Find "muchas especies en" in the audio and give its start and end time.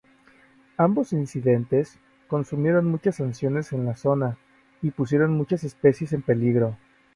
5.37-6.23